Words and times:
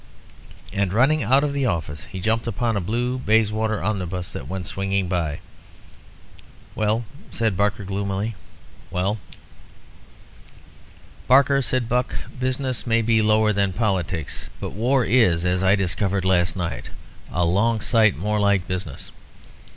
And, 0.73 0.93
running 0.93 1.21
out 1.21 1.43
of 1.43 1.53
the 1.53 1.67
office, 1.67 2.05
he 2.05 2.19
jumped 2.21 2.47
upon 2.47 2.75
a 2.75 2.81
blue 2.81 3.19
Bayswater 3.19 3.83
omnibus 3.83 4.33
that 4.33 4.47
went 4.47 4.65
swinging 4.65 5.07
by. 5.07 5.41
"Well," 6.73 7.05
said 7.29 7.55
Barker, 7.55 7.83
gloomily, 7.83 8.33
"well." 8.89 9.19
"Barker," 11.27 11.61
said 11.61 11.87
Buck, 11.87 12.15
"business 12.39 12.87
may 12.87 13.03
be 13.03 13.21
lower 13.21 13.53
than 13.53 13.73
politics, 13.73 14.49
but 14.59 14.71
war 14.71 15.05
is, 15.05 15.45
as 15.45 15.61
I 15.61 15.75
discovered 15.75 16.25
last 16.25 16.55
night, 16.55 16.89
a 17.31 17.45
long 17.45 17.79
sight 17.79 18.17
more 18.17 18.39
like 18.39 18.67
business. 18.67 19.11